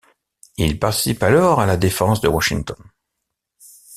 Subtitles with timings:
[0.57, 2.75] Il participe alors à la défense de Washington.